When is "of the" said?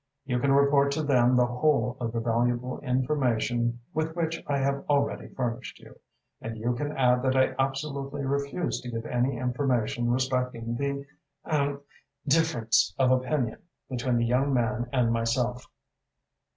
1.99-2.19